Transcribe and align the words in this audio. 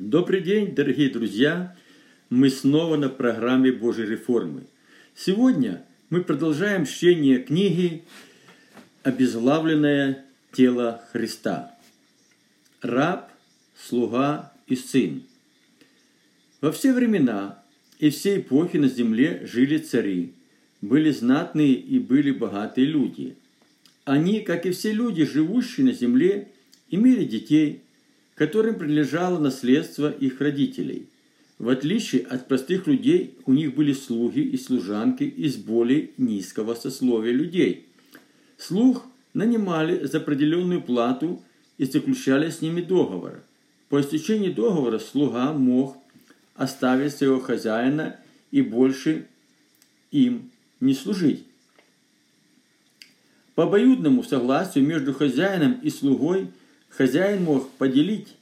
Добрый 0.00 0.40
день, 0.40 0.74
дорогие 0.74 1.10
друзья! 1.10 1.76
Мы 2.30 2.48
снова 2.48 2.96
на 2.96 3.10
программе 3.10 3.70
Божьей 3.70 4.06
реформы. 4.06 4.62
Сегодня 5.14 5.84
мы 6.08 6.24
продолжаем 6.24 6.86
чтение 6.86 7.40
книги 7.40 8.02
«Обезглавленное 9.02 10.24
тело 10.52 11.04
Христа». 11.12 11.76
Раб, 12.80 13.30
слуга 13.76 14.54
и 14.66 14.74
сын. 14.74 15.22
Во 16.62 16.72
все 16.72 16.94
времена 16.94 17.62
и 17.98 18.08
все 18.08 18.40
эпохи 18.40 18.78
на 18.78 18.88
земле 18.88 19.42
жили 19.44 19.76
цари, 19.76 20.32
были 20.80 21.10
знатные 21.10 21.74
и 21.74 21.98
были 21.98 22.30
богатые 22.30 22.86
люди. 22.86 23.36
Они, 24.06 24.40
как 24.40 24.64
и 24.64 24.70
все 24.70 24.92
люди, 24.92 25.26
живущие 25.26 25.84
на 25.84 25.92
земле, 25.92 26.48
имели 26.88 27.26
детей– 27.26 27.82
которым 28.40 28.76
принадлежало 28.76 29.38
наследство 29.38 30.10
их 30.10 30.40
родителей. 30.40 31.10
В 31.58 31.68
отличие 31.68 32.22
от 32.22 32.48
простых 32.48 32.86
людей, 32.86 33.34
у 33.44 33.52
них 33.52 33.74
были 33.74 33.92
слуги 33.92 34.40
и 34.40 34.56
служанки 34.56 35.24
из 35.24 35.56
более 35.58 36.08
низкого 36.16 36.74
сословия 36.74 37.34
людей. 37.34 37.84
Слуг 38.56 39.04
нанимали 39.34 40.06
за 40.06 40.16
определенную 40.16 40.80
плату 40.80 41.42
и 41.76 41.84
заключали 41.84 42.48
с 42.48 42.62
ними 42.62 42.80
договор. 42.80 43.42
По 43.90 44.00
истечении 44.00 44.48
договора 44.48 44.98
слуга 44.98 45.52
мог 45.52 45.98
оставить 46.54 47.14
своего 47.14 47.40
хозяина 47.40 48.16
и 48.52 48.62
больше 48.62 49.26
им 50.12 50.50
не 50.80 50.94
служить. 50.94 51.44
По 53.54 53.64
обоюдному 53.64 54.22
согласию 54.22 54.86
между 54.86 55.12
хозяином 55.12 55.78
и 55.82 55.90
слугой– 55.90 56.48
Хозяин 56.90 57.44
мог 57.44 57.70
поделить, 57.72 58.36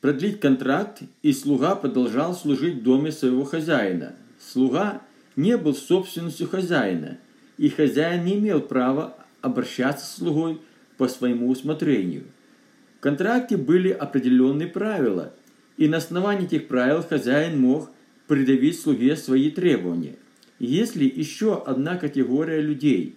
продлить 0.00 0.40
контракт, 0.40 1.02
и 1.22 1.32
слуга 1.32 1.74
продолжал 1.74 2.34
служить 2.34 2.76
в 2.76 2.82
доме 2.82 3.10
своего 3.10 3.44
хозяина. 3.44 4.14
Слуга 4.40 5.02
не 5.36 5.56
был 5.56 5.74
собственностью 5.74 6.48
хозяина, 6.48 7.18
и 7.58 7.68
хозяин 7.68 8.24
не 8.24 8.38
имел 8.38 8.60
права 8.60 9.16
обращаться 9.40 10.06
с 10.06 10.16
слугой 10.16 10.60
по 10.96 11.08
своему 11.08 11.50
усмотрению. 11.50 12.24
В 12.98 13.00
контракте 13.00 13.56
были 13.56 13.90
определенные 13.90 14.68
правила, 14.68 15.34
и 15.76 15.88
на 15.88 15.96
основании 15.96 16.44
этих 16.44 16.68
правил 16.68 17.02
хозяин 17.02 17.60
мог 17.60 17.90
предъявить 18.28 18.80
слуге 18.80 19.16
свои 19.16 19.50
требования. 19.50 20.14
Если 20.60 21.04
еще 21.04 21.60
одна 21.60 21.96
категория 21.96 22.60
людей, 22.60 23.16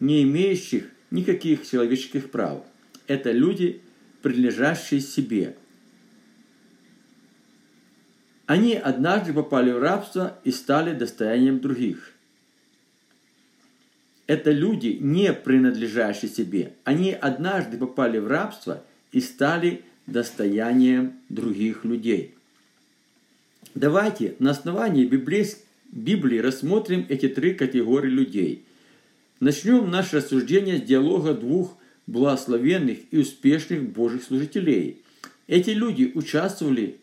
не 0.00 0.22
имеющих 0.24 0.90
никаких 1.10 1.66
человеческих 1.66 2.30
прав– 2.30 2.62
это 3.08 3.32
люди, 3.32 3.80
принадлежащие 4.22 5.00
себе. 5.00 5.56
Они 8.46 8.74
однажды 8.74 9.32
попали 9.32 9.72
в 9.72 9.78
рабство 9.78 10.38
и 10.44 10.52
стали 10.52 10.94
достоянием 10.94 11.60
других. 11.60 12.12
Это 14.26 14.50
люди, 14.50 14.98
не 15.00 15.32
принадлежащие 15.32 16.30
себе. 16.30 16.74
Они 16.84 17.12
однажды 17.12 17.78
попали 17.78 18.18
в 18.18 18.26
рабство 18.26 18.84
и 19.10 19.20
стали 19.20 19.82
достоянием 20.06 21.14
других 21.28 21.84
людей. 21.84 22.34
Давайте 23.74 24.34
на 24.38 24.50
основании 24.50 25.04
Библии 25.04 26.38
рассмотрим 26.38 27.06
эти 27.08 27.28
три 27.28 27.54
категории 27.54 28.10
людей. 28.10 28.64
Начнем 29.40 29.90
наше 29.90 30.16
рассуждение 30.16 30.78
с 30.78 30.82
диалога 30.82 31.32
двух 31.32 31.78
благословенных 32.08 32.98
и 33.10 33.18
успешных 33.18 33.82
Божьих 33.90 34.24
служителей. 34.24 35.02
Эти 35.46 35.70
люди 35.70 36.10
участвовали 36.14 36.96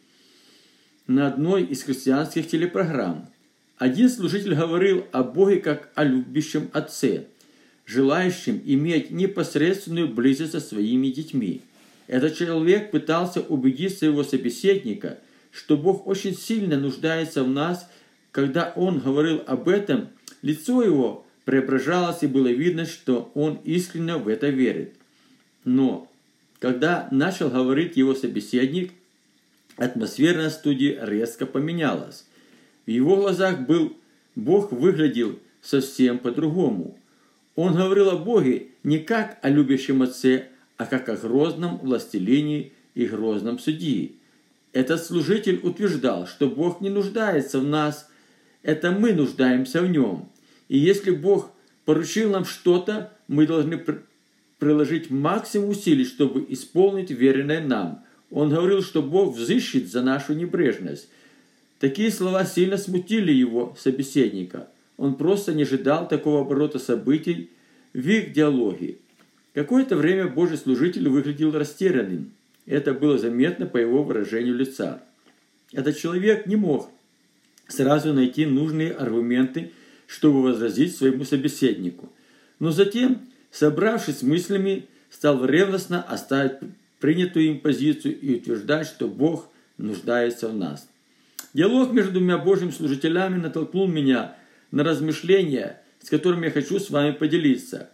на 1.08 1.28
одной 1.28 1.64
из 1.64 1.84
христианских 1.84 2.48
телепрограмм. 2.48 3.30
Один 3.78 4.10
служитель 4.10 4.56
говорил 4.56 5.06
о 5.12 5.24
Боге 5.24 5.58
как 5.58 5.92
о 5.96 6.04
любящем 6.04 6.70
отце, 6.74 7.26
желающем 7.86 8.62
иметь 8.66 9.12
непосредственную 9.12 10.08
близость 10.08 10.54
со 10.54 10.60
своими 10.60 11.08
детьми. 11.10 11.62
Этот 12.08 12.36
человек 12.36 12.92
пытался 12.92 13.42
убедить 13.42 13.98
своего 13.98 14.24
собеседника, 14.24 15.20
что 15.52 15.78
Бог 15.78 16.08
очень 16.08 16.36
сильно 16.36 16.80
нуждается 16.80 17.44
в 17.44 17.50
нас. 17.50 17.88
Когда 18.32 18.74
он 18.76 19.00
говорил 19.00 19.42
об 19.46 19.70
этом, 19.70 20.10
лицо 20.42 20.82
его 20.82 21.26
преображалось, 21.46 22.24
и 22.24 22.28
было 22.28 22.48
видно, 22.48 22.86
что 22.86 23.32
он 23.36 23.60
искренне 23.64 24.18
в 24.18 24.28
это 24.28 24.50
верит. 24.50 24.94
Но 25.66 26.10
когда 26.60 27.10
начал 27.12 27.50
говорить 27.50 27.98
его 27.98 28.16
собеседник, 28.16 28.94
атмосфера 29.76 30.44
на 30.44 30.50
студии 30.50 30.98
резко 31.02 31.46
поменялась. 31.46 32.26
В 32.86 32.90
его 32.90 33.18
глазах 33.18 33.62
был 33.68 33.98
Бог 34.36 34.72
выглядел 34.72 35.40
совсем 35.62 36.20
по-другому. 36.20 36.98
Он 37.56 37.76
говорил 37.76 38.10
о 38.10 38.18
Боге 38.18 38.68
не 38.84 39.00
как 39.00 39.38
о 39.42 39.50
любящем 39.50 40.02
отце, 40.02 40.48
а 40.78 40.86
как 40.86 41.10
о 41.10 41.16
грозном 41.16 41.80
властелине 41.80 42.72
и 42.94 43.06
грозном 43.06 43.60
судьи. 43.60 44.16
Этот 44.72 45.04
служитель 45.04 45.60
утверждал, 45.64 46.28
что 46.28 46.50
Бог 46.50 46.82
не 46.82 46.90
нуждается 46.90 47.60
в 47.60 47.64
нас, 47.64 48.10
это 48.62 48.92
мы 48.92 49.14
нуждаемся 49.14 49.82
в 49.82 49.90
нем. 49.90 50.30
И 50.68 50.78
если 50.78 51.12
Бог 51.12 51.52
поручил 51.86 52.32
нам 52.32 52.46
что-то, 52.46 53.14
мы 53.28 53.48
должны 53.48 53.78
приложить 54.60 55.10
максимум 55.10 55.70
усилий, 55.70 56.06
чтобы 56.06 56.46
исполнить 56.50 57.12
веренное 57.12 57.66
нам. 57.66 58.04
Он 58.32 58.50
говорил, 58.50 58.82
что 58.82 59.02
Бог 59.02 59.36
взыщет 59.36 59.90
за 59.90 60.02
нашу 60.02 60.34
небрежность. 60.34 61.10
Такие 61.80 62.12
слова 62.12 62.46
сильно 62.46 62.78
смутили 62.78 63.32
его 63.32 63.76
собеседника. 63.78 64.70
Он 64.98 65.16
просто 65.16 65.54
не 65.54 65.64
ожидал 65.64 66.08
такого 66.08 66.42
оборота 66.42 66.80
событий 66.80 67.50
в 67.94 68.08
их 68.08 68.34
диалоге. 68.34 68.98
Какое-то 69.54 69.96
время 69.96 70.28
Божий 70.28 70.58
служитель 70.58 71.08
выглядел 71.10 71.52
растерянным. 71.52 72.32
Это 72.66 72.94
было 72.94 73.18
заметно 73.18 73.66
по 73.66 73.78
его 73.78 74.04
выражению 74.04 74.56
лица. 74.56 75.04
Этот 75.72 75.98
человек 75.98 76.46
не 76.46 76.56
мог 76.56 76.90
сразу 77.68 78.14
найти 78.14 78.46
нужные 78.46 78.92
аргументы, 78.92 79.72
чтобы 80.08 80.42
возразить 80.42 80.96
своему 80.96 81.26
собеседнику. 81.26 82.12
Но 82.60 82.72
затем 82.72 83.22
собравшись 83.56 84.22
мыслями, 84.22 84.88
стал 85.10 85.46
ревностно 85.46 86.02
оставить 86.02 86.58
принятую 87.00 87.46
им 87.46 87.60
позицию 87.60 88.20
и 88.20 88.36
утверждать, 88.36 88.88
что 88.88 89.08
Бог 89.08 89.50
нуждается 89.78 90.50
в 90.50 90.56
нас. 90.56 90.88
Диалог 91.54 91.94
между 91.94 92.14
двумя 92.14 92.38
Божьими 92.38 92.72
служителями 92.72 93.38
натолкнул 93.38 93.88
меня 93.88 94.36
на 94.72 94.84
размышления, 94.84 95.82
с 96.02 96.10
которыми 96.10 96.46
я 96.46 96.52
хочу 96.52 96.80
с 96.80 96.90
вами 96.90 97.12
поделиться. 97.12 97.90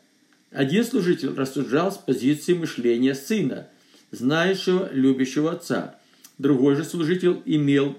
Один 0.51 0.83
служитель 0.83 1.35
рассуждал 1.35 1.91
с 1.91 1.97
позиции 1.97 2.53
мышления 2.53 3.13
сына, 3.13 3.67
знающего, 4.09 4.89
любящего 4.91 5.51
отца. 5.51 5.95
Другой 6.39 6.75
же 6.75 6.83
служитель 6.83 7.41
имел 7.45 7.97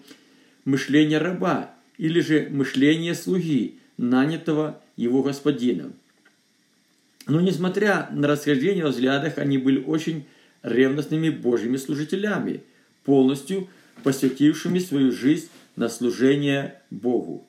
мышление 0.64 1.18
раба 1.18 1.70
или 1.96 2.20
же 2.20 2.48
мышление 2.50 3.14
слуги, 3.14 3.78
нанятого 3.96 4.80
его 4.96 5.22
господином. 5.22 5.94
Но 7.26 7.40
несмотря 7.40 8.08
на 8.10 8.26
расхождение 8.28 8.84
в 8.86 8.90
взглядах, 8.90 9.38
они 9.38 9.58
были 9.58 9.82
очень 9.82 10.24
ревностными 10.62 11.30
Божьими 11.30 11.76
служителями, 11.76 12.62
полностью 13.04 13.68
посвятившими 14.02 14.78
свою 14.78 15.12
жизнь 15.12 15.48
на 15.76 15.88
служение 15.88 16.80
Богу. 16.90 17.44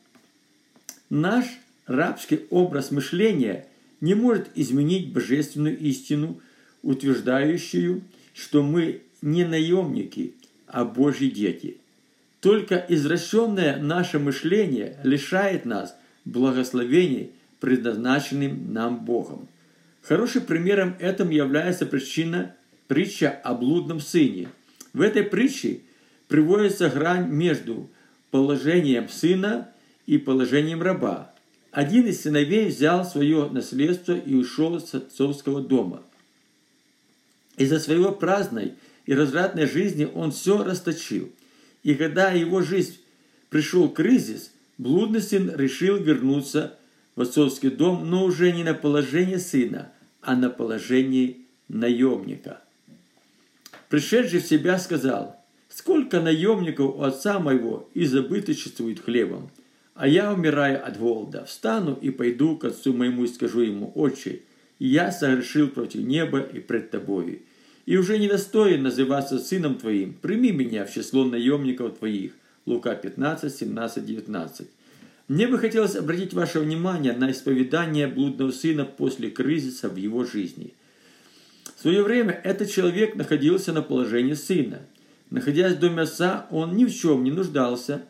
Наш 1.10 1.46
рабский 1.86 2.42
образ 2.50 2.92
мышления 2.92 3.68
не 4.02 4.16
может 4.16 4.50
изменить 4.56 5.12
божественную 5.12 5.78
истину, 5.80 6.40
утверждающую, 6.82 8.02
что 8.34 8.62
мы 8.62 9.02
не 9.22 9.46
наемники, 9.46 10.34
а 10.68 10.86
Божьи 10.86 11.30
дети. 11.30 11.78
Только 12.42 12.86
извращенное 12.90 13.78
наше 13.78 14.20
мышление 14.20 14.98
лишает 15.04 15.66
нас 15.66 15.96
благословений, 16.26 17.32
предназначенным 17.60 18.74
нам 18.74 19.06
Богом. 19.06 19.48
Хорошим 20.04 20.46
примером 20.46 20.96
этому 21.00 21.32
является 21.32 21.86
причина 21.86 22.56
притча 22.88 23.30
о 23.30 23.54
блудном 23.54 24.02
сыне. 24.02 24.50
В 24.92 25.02
этой 25.02 25.24
притче 25.24 25.80
приводится 26.28 26.90
грань 26.90 27.30
между 27.30 27.90
положением 28.30 29.08
сына 29.08 29.70
и 30.06 30.18
положением 30.18 30.82
раба. 30.82 31.34
Один 31.72 32.06
из 32.06 32.22
сыновей 32.22 32.68
взял 32.68 33.06
свое 33.06 33.50
наследство 33.50 34.14
и 34.14 34.36
ушел 34.36 34.80
с 34.80 34.94
отцовского 34.94 35.62
дома. 35.62 36.04
Из-за 37.58 37.80
своего 37.80 38.12
праздной 38.12 38.74
и 39.06 39.14
развратной 39.14 39.68
жизни 39.68 40.08
он 40.14 40.32
все 40.32 40.64
расточил. 40.64 41.32
И 41.82 41.96
когда 41.96 42.32
его 42.32 42.62
жизнь 42.62 42.98
пришел 43.50 43.90
кризис, 43.90 44.52
блудный 44.78 45.22
сын 45.22 45.52
решил 45.56 45.96
вернуться 45.98 46.78
в 47.16 47.22
отцовский 47.22 47.70
дом, 47.70 48.10
но 48.10 48.26
уже 48.26 48.52
не 48.52 48.64
на 48.64 48.74
положение 48.74 49.40
сына, 49.40 49.92
а 50.22 50.36
на 50.36 50.50
положении 50.50 51.46
наемника. 51.68 52.62
Пришедший 53.90 54.40
в 54.40 54.46
себя 54.46 54.80
сказал, 54.80 55.44
Сколько 55.76 56.22
наемников 56.22 56.98
у 56.98 57.02
отца 57.02 57.40
моего 57.40 57.90
и 57.96 58.06
забыточествует 58.06 59.00
хлебом. 59.00 59.50
А 59.96 60.08
я 60.08 60.32
умираю 60.32 60.86
от 60.86 61.00
голода. 61.00 61.46
Встану 61.46 61.98
и 62.00 62.12
пойду 62.12 62.58
к 62.58 62.66
отцу 62.66 62.94
моему 62.94 63.24
и 63.24 63.28
скажу 63.28 63.62
ему, 63.62 63.92
«Отче, 63.96 64.44
я 64.78 65.12
согрешил 65.12 65.70
против 65.70 66.02
неба 66.02 66.42
и 66.42 66.60
пред 66.60 66.92
тобою, 66.92 67.40
и 67.88 67.98
уже 67.98 68.20
недостоин 68.20 68.84
называться 68.84 69.40
сыном 69.40 69.76
твоим. 69.76 70.14
Прими 70.14 70.52
меня 70.52 70.86
в 70.86 70.94
число 70.94 71.26
наемников 71.26 71.98
твоих». 71.98 72.34
Лука 72.68 72.94
15, 72.94 73.52
17, 73.52 74.06
19. 74.06 74.68
Мне 75.28 75.48
бы 75.48 75.58
хотелось 75.58 75.96
обратить 75.96 76.34
ваше 76.34 76.60
внимание 76.60 77.14
на 77.14 77.32
исповедание 77.32 78.08
блудного 78.08 78.52
сына 78.52 78.86
после 78.86 79.30
кризиса 79.30 79.90
в 79.90 79.96
его 79.96 80.26
жизни. 80.26 80.74
В 81.76 81.82
свое 81.82 82.04
время 82.04 82.40
этот 82.44 82.70
человек 82.70 83.16
находился 83.16 83.74
на 83.74 83.82
положении 83.82 84.34
сына– 84.34 84.82
Находясь 85.34 85.78
в 85.78 85.80
доме 85.80 86.04
отца, 86.04 86.46
он 86.52 86.76
ни 86.76 86.86
в 86.86 86.94
чем 86.94 87.24
не 87.24 87.32
нуждался, 87.32 88.04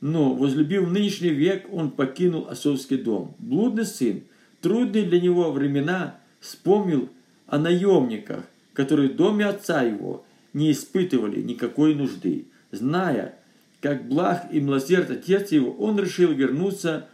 но, 0.00 0.32
возлюбив 0.32 0.88
нынешний 0.88 1.28
век, 1.28 1.66
он 1.70 1.90
покинул 1.90 2.48
отцовский 2.48 2.96
дом. 2.96 3.34
Блудный 3.38 3.84
сын, 3.84 4.22
трудные 4.62 5.04
для 5.04 5.20
него 5.20 5.52
времена, 5.52 6.18
вспомнил 6.40 7.10
о 7.48 7.58
наемниках, 7.58 8.44
которые 8.72 9.10
в 9.10 9.16
доме 9.16 9.44
отца 9.44 9.82
его 9.82 10.24
не 10.54 10.72
испытывали 10.72 11.42
никакой 11.42 11.94
нужды. 11.94 12.46
Зная, 12.72 13.37
как 13.80 14.08
благ 14.08 14.48
и 14.52 14.60
милосерд 14.60 15.10
отец 15.10 15.52
его, 15.52 15.72
он 15.72 15.98
решил 15.98 16.32
вернуться 16.32 17.08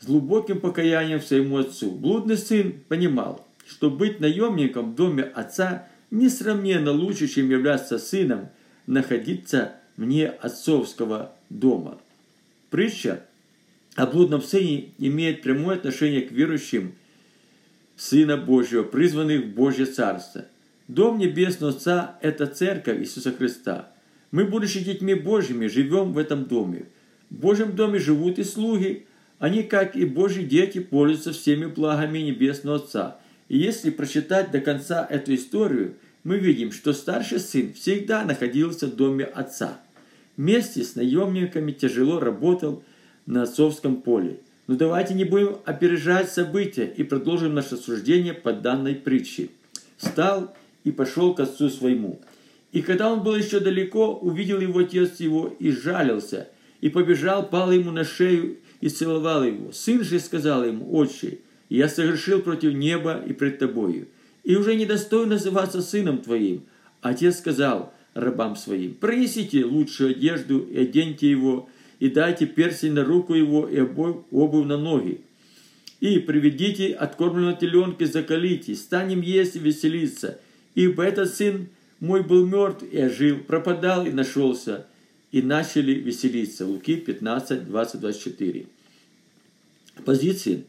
с 0.00 0.06
глубоким 0.06 0.60
покаянием 0.60 1.20
своему 1.20 1.58
отцу. 1.58 1.90
Блудный 1.90 2.36
сын 2.36 2.74
понимал, 2.88 3.46
что 3.66 3.90
быть 3.90 4.20
наемником 4.20 4.92
в 4.92 4.94
доме 4.96 5.22
отца 5.22 5.88
несравненно 6.10 6.90
лучше, 6.92 7.28
чем 7.28 7.48
являться 7.48 7.98
сыном, 7.98 8.48
находиться 8.86 9.72
вне 9.96 10.28
отцовского 10.28 11.32
дома. 11.48 11.98
Притча 12.70 13.24
о 13.94 14.06
блудном 14.06 14.42
сыне 14.42 14.90
имеет 14.98 15.42
прямое 15.42 15.76
отношение 15.76 16.22
к 16.22 16.32
верующим 16.32 16.94
Сына 17.96 18.36
Божьего, 18.36 18.82
призванных 18.82 19.44
в 19.44 19.54
Божье 19.54 19.86
Царство. 19.86 20.46
Дом 20.88 21.18
Небесного 21.18 21.72
Отца– 21.72 22.18
это 22.22 22.46
Церковь 22.46 22.98
Иисуса 22.98 23.32
Христа. 23.32 23.90
Мы, 24.34 24.46
будучи 24.46 24.82
детьми 24.82 25.14
Божьими, 25.14 25.68
живем 25.68 26.12
в 26.12 26.18
этом 26.18 26.46
доме. 26.46 26.86
В 27.30 27.36
Божьем 27.36 27.76
доме 27.76 28.00
живут 28.00 28.40
и 28.40 28.42
слуги. 28.42 29.06
Они, 29.38 29.62
как 29.62 29.94
и 29.94 30.04
Божьи 30.04 30.42
дети, 30.42 30.80
пользуются 30.80 31.32
всеми 31.32 31.66
благами 31.66 32.18
Небесного 32.18 32.78
Отца. 32.78 33.16
И 33.48 33.56
если 33.56 33.90
прочитать 33.90 34.50
до 34.50 34.60
конца 34.60 35.06
эту 35.08 35.36
историю, 35.36 35.94
мы 36.24 36.38
видим, 36.38 36.72
что 36.72 36.92
старший 36.92 37.38
сын 37.38 37.74
всегда 37.74 38.24
находился 38.24 38.88
в 38.88 38.96
доме 38.96 39.24
отца. 39.24 39.80
Вместе 40.36 40.82
с 40.82 40.96
наемниками 40.96 41.70
тяжело 41.70 42.18
работал 42.18 42.82
на 43.26 43.44
отцовском 43.44 44.02
поле. 44.02 44.40
Но 44.66 44.74
давайте 44.74 45.14
не 45.14 45.22
будем 45.22 45.58
опережать 45.64 46.28
события 46.28 46.86
и 46.86 47.04
продолжим 47.04 47.54
наше 47.54 47.76
суждение 47.76 48.34
по 48.34 48.52
данной 48.52 48.96
притче. 48.96 49.50
Встал 49.96 50.52
и 50.82 50.90
пошел 50.90 51.34
к 51.36 51.38
отцу 51.38 51.70
своему. 51.70 52.18
И 52.74 52.82
когда 52.82 53.12
он 53.12 53.22
был 53.22 53.36
еще 53.36 53.60
далеко, 53.60 54.16
увидел 54.16 54.60
его 54.60 54.80
отец 54.80 55.20
его 55.20 55.54
и 55.60 55.70
жалился, 55.70 56.48
и 56.80 56.88
побежал, 56.88 57.48
пал 57.48 57.70
ему 57.70 57.92
на 57.92 58.02
шею 58.02 58.56
и 58.80 58.88
целовал 58.88 59.44
его. 59.44 59.70
Сын 59.70 60.02
же 60.02 60.18
сказал 60.18 60.64
ему, 60.64 60.92
«Отче, 60.92 61.38
я 61.68 61.88
согрешил 61.88 62.42
против 62.42 62.74
неба 62.74 63.22
и 63.24 63.32
пред 63.32 63.60
тобою, 63.60 64.08
и 64.42 64.56
уже 64.56 64.74
недостоин 64.74 65.28
называться 65.28 65.82
сыном 65.82 66.18
твоим. 66.18 66.64
Отец 67.00 67.38
сказал 67.38 67.94
рабам 68.12 68.56
своим, 68.56 68.94
принесите 68.94 69.64
лучшую 69.64 70.10
одежду 70.10 70.58
и 70.58 70.76
оденьте 70.76 71.30
его, 71.30 71.68
и 72.00 72.08
дайте 72.08 72.44
перстень 72.44 72.94
на 72.94 73.04
руку 73.04 73.34
его 73.34 73.68
и 73.68 73.78
обувь 73.78 74.66
на 74.66 74.78
ноги. 74.78 75.20
И 76.00 76.18
приведите 76.18 76.92
откормленного 76.92 77.56
теленка, 77.56 78.04
закалите, 78.06 78.74
станем 78.74 79.20
есть 79.20 79.54
и 79.54 79.60
веселиться. 79.60 80.40
Ибо 80.74 81.04
этот 81.04 81.32
сын 81.32 81.68
мой 82.00 82.22
был 82.22 82.46
мертв 82.46 82.84
и 82.90 83.00
ожил, 83.00 83.38
пропадал 83.38 84.06
и 84.06 84.10
нашелся. 84.10 84.86
И 85.32 85.42
начали 85.42 85.92
веселиться. 85.92 86.64
Луки 86.64 86.94
15, 86.96 87.66
20, 87.66 88.00
24. 88.00 88.66
Позиции 90.04 90.64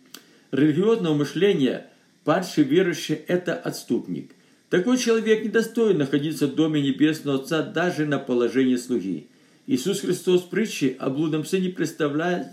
религиозного 0.51 1.13
мышления– 1.13 1.87
Падший 2.25 2.63
верующий– 2.63 3.19
это 3.27 3.53
отступник. 3.53 4.31
Такой 4.71 4.97
человек 4.97 5.43
не 5.43 5.49
достоин 5.49 5.99
находиться 5.99 6.47
в 6.47 6.55
Доме 6.55 6.81
Небесного 6.81 7.39
Отца 7.39 7.61
даже 7.61 8.07
на 8.07 8.17
положении 8.17 8.77
слуги. 8.77 9.27
Иисус 9.67 10.01
Христос 10.01 10.41
в 10.41 10.49
притче 10.49 10.95
о 10.99 11.11
блудном 11.11 11.45
сыне 11.45 11.69
представляет 11.69 12.47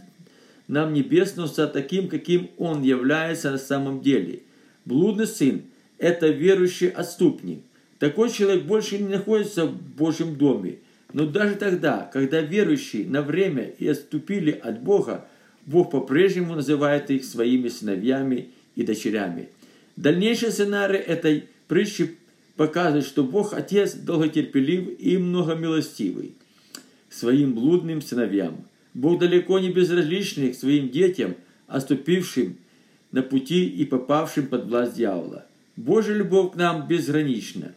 нам 0.68 0.92
Небесного 0.92 1.48
Отца 1.48 1.66
таким, 1.66 2.08
каким 2.08 2.50
Он 2.58 2.82
является 2.82 3.50
на 3.50 3.56
самом 3.56 4.02
деле. 4.02 4.42
Блудный 4.84 5.26
сын– 5.26 5.62
это 5.98 6.28
верующий 6.28 6.90
отступник. 6.90 7.62
Такой 8.02 8.30
человек 8.30 8.64
больше 8.64 8.98
не 8.98 9.08
находится 9.08 9.64
в 9.64 9.80
Божьем 9.80 10.34
доме. 10.36 10.78
Но 11.12 11.26
даже 11.26 11.54
тогда, 11.54 12.10
когда 12.12 12.40
верующие 12.40 13.06
на 13.06 13.22
время 13.22 13.72
и 13.78 13.86
отступили 13.86 14.50
от 14.50 14.82
Бога, 14.82 15.24
Бог 15.66 15.92
по-прежнему 15.92 16.56
называет 16.56 17.10
их 17.10 17.24
своими 17.24 17.68
сыновьями 17.68 18.48
и 18.74 18.82
дочерями– 18.82 19.48
Дальнейший 19.96 20.50
сценарий 20.50 20.98
этой 20.98 21.44
притчи 21.68 22.16
показывает, 22.56 23.04
что 23.04 23.24
Бог 23.24 23.52
Отец 23.52 23.94
долготерпелив 23.94 24.98
и 24.98 25.18
многомилостивый 25.18 26.34
своим 27.10 27.54
блудным 27.54 28.00
сыновьям. 28.00 28.64
Бог 28.94 29.18
далеко 29.18 29.58
не 29.58 29.70
безразличный 29.70 30.52
к 30.52 30.56
своим 30.56 30.88
детям, 30.88 31.36
оступившим 31.66 32.56
на 33.10 33.22
пути 33.22 33.66
и 33.66 33.84
попавшим 33.84 34.46
под 34.46 34.66
власть 34.66 34.96
дьявола. 34.96 35.46
Божья 35.76 36.14
любовь 36.14 36.52
к 36.52 36.56
нам 36.56 36.86
безгранична. 36.86 37.74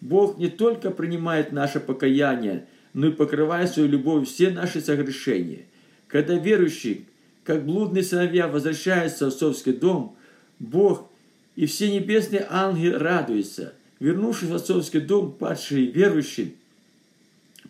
Бог 0.00 0.38
не 0.38 0.48
только 0.48 0.90
принимает 0.90 1.52
наше 1.52 1.80
покаяние, 1.80 2.66
но 2.92 3.08
и 3.08 3.12
покрывает 3.12 3.70
свою 3.70 3.88
любовь 3.88 4.28
все 4.28 4.50
наши 4.50 4.80
согрешения. 4.80 5.66
Когда 6.08 6.34
верующий, 6.34 7.06
как 7.44 7.64
блудные 7.64 8.02
сыновья, 8.02 8.48
возвращаются 8.48 9.26
в 9.26 9.28
отцовский 9.28 9.72
дом, 9.72 10.16
Бог 10.58 11.10
и 11.56 11.66
все 11.66 11.90
небесные 11.90 12.46
ангелы 12.48 12.98
радуются. 12.98 13.74
Вернувшись 13.98 14.50
в 14.50 14.54
отцовский 14.54 15.00
дом, 15.00 15.32
падшие 15.32 15.86
верующие 15.86 16.52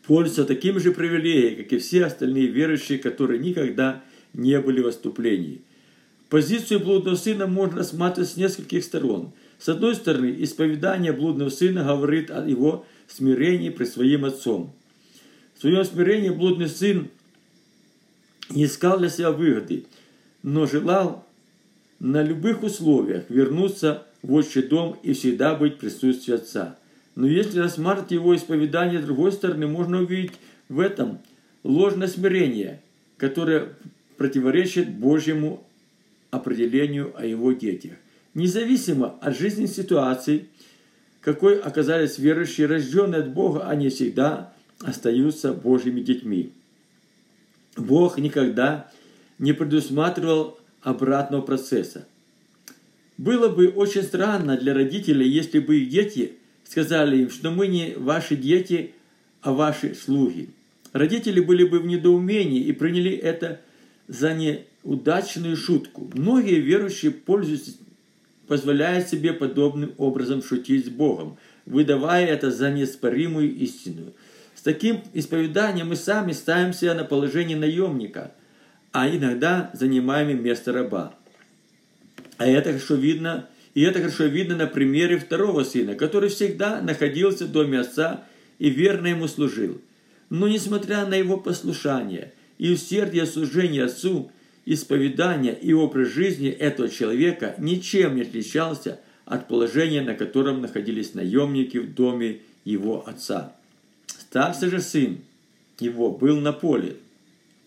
пользуются 0.06 0.44
таким 0.44 0.78
же 0.78 0.92
привилегией, 0.92 1.56
как 1.56 1.72
и 1.72 1.78
все 1.78 2.04
остальные 2.04 2.46
верующие, 2.46 2.98
которые 2.98 3.40
никогда 3.40 4.02
не 4.32 4.60
были 4.60 4.80
в 4.80 4.84
выступлении. 4.84 5.62
Позицию 6.28 6.80
блудного 6.80 7.16
сына 7.16 7.46
можно 7.46 7.78
рассматривать 7.78 8.30
с 8.30 8.36
нескольких 8.36 8.84
сторон. 8.84 9.32
С 9.58 9.68
одной 9.68 9.94
стороны, 9.94 10.34
исповедание 10.38 11.12
блудного 11.12 11.48
сына 11.48 11.84
говорит 11.84 12.30
о 12.30 12.46
его 12.46 12.84
смирении 13.08 13.70
при 13.70 13.84
своим 13.84 14.24
отцом. 14.24 14.72
В 15.54 15.60
своем 15.60 15.84
смирении 15.84 16.30
блудный 16.30 16.68
сын 16.68 17.08
не 18.50 18.66
искал 18.66 18.98
для 18.98 19.08
себя 19.08 19.30
выгоды, 19.30 19.86
но 20.42 20.66
желал 20.66 21.26
на 21.98 22.22
любых 22.22 22.62
условиях 22.62 23.24
вернуться 23.30 24.06
в 24.22 24.32
отчий 24.34 24.62
дом 24.62 24.98
и 25.02 25.12
всегда 25.14 25.54
быть 25.54 25.76
в 25.76 25.78
присутствии 25.78 26.34
Отца. 26.34 26.78
Но 27.14 27.26
если 27.26 27.60
рассматривать 27.60 28.10
его 28.10 28.36
исповедание 28.36 29.00
с 29.00 29.04
другой 29.04 29.32
стороны, 29.32 29.66
можно 29.66 30.00
увидеть 30.02 30.32
в 30.68 30.80
этом 30.80 31.20
ложное 31.64 32.08
смирение, 32.08 32.82
которое 33.16 33.70
противоречит 34.18 34.90
Божьему 34.90 35.64
определению 36.30 37.14
о 37.16 37.24
его 37.24 37.52
детях. 37.52 37.94
Независимо 38.36 39.14
от 39.22 39.34
жизненной 39.34 39.66
ситуации, 39.66 40.48
какой 41.22 41.58
оказались 41.58 42.18
верующие, 42.18 42.66
рожденные 42.66 43.22
от 43.22 43.32
Бога, 43.32 43.66
они 43.66 43.88
всегда 43.88 44.52
остаются 44.80 45.54
Божьими 45.54 46.02
детьми. 46.02 46.52
Бог 47.78 48.18
никогда 48.18 48.90
не 49.38 49.54
предусматривал 49.54 50.58
обратного 50.82 51.40
процесса. 51.40 52.06
Было 53.16 53.48
бы 53.48 53.68
очень 53.68 54.02
странно 54.02 54.58
для 54.58 54.74
родителей, 54.74 55.26
если 55.26 55.58
бы 55.58 55.80
их 55.80 55.88
дети 55.88 56.32
сказали 56.64 57.22
им, 57.22 57.30
что 57.30 57.50
мы 57.50 57.68
не 57.68 57.94
ваши 57.96 58.36
дети, 58.36 58.92
а 59.40 59.54
ваши 59.54 59.94
слуги. 59.94 60.50
Родители 60.92 61.40
были 61.40 61.64
бы 61.64 61.78
в 61.78 61.86
недоумении 61.86 62.60
и 62.60 62.72
приняли 62.72 63.12
это 63.12 63.62
за 64.08 64.34
неудачную 64.34 65.56
шутку. 65.56 66.10
Многие 66.12 66.60
верующие 66.60 67.12
пользуются, 67.12 67.72
позволяют 68.46 69.08
себе 69.08 69.32
подобным 69.32 69.92
образом 69.98 70.42
шутить 70.42 70.86
с 70.86 70.88
Богом, 70.88 71.38
выдавая 71.64 72.26
это 72.26 72.50
за 72.50 72.70
неоспоримую 72.70 73.54
истину. 73.54 74.12
С 74.54 74.62
таким 74.62 75.02
исповеданием 75.12 75.88
мы 75.88 75.96
сами 75.96 76.32
ставим 76.32 76.72
себя 76.72 76.94
на 76.94 77.04
положение 77.04 77.56
наемника– 77.56 78.32
а 78.96 79.10
иногда 79.10 79.70
занимаем 79.74 80.42
место 80.42 80.72
раба. 80.72 81.14
А 82.38 82.46
это 82.46 82.70
хорошо 82.70 82.94
видно, 82.94 83.46
и 83.74 83.82
это 83.82 83.98
хорошо 84.00 84.24
видно 84.24 84.56
на 84.56 84.66
примере 84.66 85.18
второго 85.18 85.64
сына, 85.64 85.94
который 85.96 86.30
всегда 86.30 86.80
находился 86.80 87.44
в 87.44 87.52
доме 87.52 87.80
отца 87.80 88.24
и 88.58 88.70
верно 88.70 89.08
ему 89.08 89.28
служил. 89.28 89.82
Но 90.30 90.48
несмотря 90.48 91.04
на 91.04 91.12
его 91.14 91.36
послушание 91.36 92.32
и 92.56 92.72
усердие 92.72 93.26
служения 93.26 93.84
отцу, 93.84 94.32
исповедание 94.66 95.56
и 95.58 95.72
образ 95.72 96.08
жизни 96.08 96.50
этого 96.50 96.90
человека 96.90 97.54
ничем 97.58 98.16
не 98.16 98.22
отличался 98.22 99.00
от 99.24 99.48
положения, 99.48 100.02
на 100.02 100.14
котором 100.14 100.60
находились 100.60 101.14
наемники 101.14 101.78
в 101.78 101.94
доме 101.94 102.40
его 102.64 103.08
отца. 103.08 103.54
Старший 104.06 104.68
же 104.68 104.80
сын 104.80 105.18
его 105.78 106.10
был 106.10 106.36
на 106.40 106.52
поле. 106.52 106.96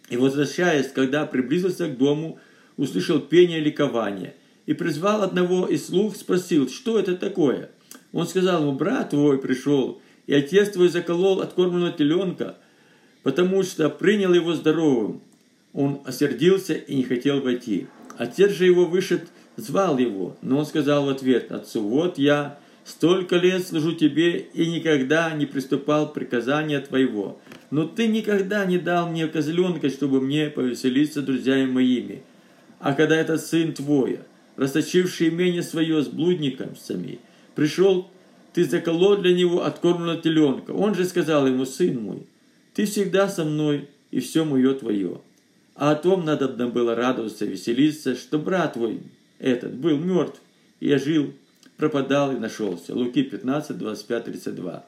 И 0.09 0.17
возвращаясь, 0.17 0.91
когда 0.91 1.25
приблизился 1.25 1.87
к 1.87 1.97
дому, 1.97 2.39
услышал 2.77 3.19
пение 3.19 3.59
ликования 3.59 4.35
и 4.65 4.73
призвал 4.73 5.23
одного 5.23 5.67
из 5.67 5.87
слуг, 5.87 6.15
спросил, 6.15 6.69
что 6.69 6.99
это 6.99 7.15
такое. 7.15 7.69
Он 8.11 8.27
сказал 8.27 8.61
ему, 8.61 8.73
брат 8.73 9.11
твой 9.11 9.39
пришел, 9.39 10.01
и 10.27 10.33
отец 10.33 10.69
твой 10.69 10.89
заколол 10.89 11.41
откормленного 11.41 11.91
теленка, 11.91 12.57
потому 13.23 13.63
что 13.63 13.89
принял 13.89 14.33
его 14.33 14.53
здоровым. 14.53 15.21
Он 15.73 16.01
осердился 16.05 16.73
и 16.73 16.95
не 16.95 17.03
хотел 17.03 17.41
войти. 17.41 17.87
Отец 18.17 18.51
же 18.51 18.65
его 18.65 18.85
вышед, 18.85 19.27
звал 19.55 19.97
его, 19.97 20.35
но 20.41 20.59
он 20.59 20.65
сказал 20.65 21.05
в 21.05 21.09
ответ, 21.09 21.51
отцу, 21.51 21.81
вот 21.81 22.17
я 22.17 22.59
столько 22.83 23.35
лет 23.37 23.65
служу 23.65 23.93
тебе 23.93 24.39
и 24.39 24.65
никогда 24.65 25.31
не 25.31 25.45
приступал 25.45 26.11
приказания 26.11 26.79
твоего. 26.81 27.39
Но 27.69 27.85
ты 27.85 28.07
никогда 28.07 28.65
не 28.65 28.77
дал 28.77 29.09
мне 29.09 29.27
козленка, 29.27 29.89
чтобы 29.89 30.21
мне 30.21 30.49
повеселиться 30.49 31.21
друзьями 31.21 31.71
моими. 31.71 32.23
А 32.79 32.93
когда 32.93 33.15
этот 33.15 33.41
сын 33.41 33.73
твой, 33.73 34.19
расточивший 34.55 35.29
имение 35.29 35.61
свое 35.61 36.01
с 36.01 36.07
блудниками, 36.07 37.19
пришел, 37.55 38.09
ты 38.53 38.65
заколол 38.65 39.17
для 39.17 39.33
него 39.33 39.63
откормленного 39.63 40.21
теленка. 40.21 40.71
Он 40.71 40.95
же 40.95 41.05
сказал 41.05 41.45
ему, 41.45 41.65
сын 41.65 42.01
мой, 42.01 42.25
ты 42.73 42.85
всегда 42.85 43.27
со 43.27 43.45
мной, 43.45 43.87
и 44.11 44.19
все 44.19 44.43
мое 44.43 44.73
твое. 44.73 45.21
А 45.79 45.91
о 45.91 45.95
том 45.95 46.25
надо 46.25 46.49
было 46.49 46.93
радоваться, 46.93 47.45
веселиться, 47.45 48.13
что 48.17 48.37
брат 48.37 48.73
твой 48.73 48.99
этот 49.39 49.75
был 49.75 49.97
мертв, 49.97 50.41
и 50.81 50.93
жил, 50.97 51.33
пропадал 51.77 52.35
и 52.35 52.37
нашелся. 52.37 52.93
Луки 52.93 53.23
15, 53.23 53.77
25, 53.77 54.25
32. 54.25 54.85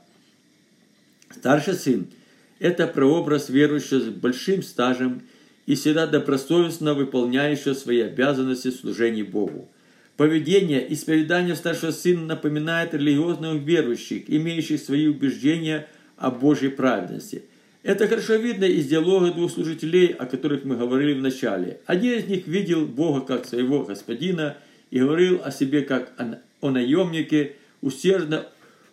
Старший 1.33 1.75
сын– 1.75 2.07
это 2.59 2.87
прообраз 2.87 3.47
верующего 3.47 4.01
с 4.01 4.09
большим 4.09 4.61
стажем 4.61 5.21
и 5.65 5.75
всегда 5.75 6.07
добросовестно 6.07 6.93
выполняющего 6.93 7.73
свои 7.73 8.01
обязанности 8.01 8.67
в 8.67 9.31
Богу. 9.31 9.69
Поведение 10.17 10.85
и 10.85 10.93
исповедание 10.93 11.55
старшего 11.55 11.91
сына 11.91 12.25
напоминает 12.25 12.93
религиозных 12.93 13.63
верующих, 13.63 14.23
имеющих 14.27 14.81
свои 14.81 15.07
убеждения 15.07 15.87
о 16.17 16.31
Божьей 16.31 16.67
праведности. 16.67 17.43
Это 17.83 18.07
хорошо 18.07 18.35
видно 18.35 18.65
из 18.65 18.87
диалога 18.87 19.31
двух 19.31 19.51
служителей, 19.51 20.07
о 20.07 20.27
которых 20.27 20.65
мы 20.65 20.77
говорили 20.77 21.13
в 21.13 21.21
начале. 21.21 21.79
Один 21.87 22.19
из 22.19 22.27
них 22.27 22.45
видел 22.45 22.85
Бога 22.85 23.21
как 23.21 23.45
своего 23.45 23.83
господина 23.83 24.57
и 24.91 24.99
говорил 24.99 25.41
о 25.43 25.49
себе 25.49 25.81
как 25.81 26.13
о 26.61 26.69
наемнике, 26.69 27.55
усердно 27.81 28.45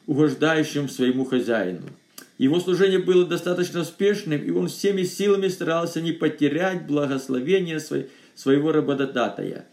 угождающем 0.06 0.88
своему 0.88 1.26
хозяину. 1.26 1.82
Его 2.38 2.60
служение 2.60 2.98
было 2.98 3.26
достаточно 3.26 3.80
успешным, 3.80 4.40
и 4.42 4.50
он 4.50 4.68
всеми 4.68 5.02
силами 5.02 5.48
старался 5.48 6.00
не 6.00 6.12
потерять 6.12 6.86
благословение 6.86 7.80
своего 8.34 8.72
работодателя. 8.72 9.66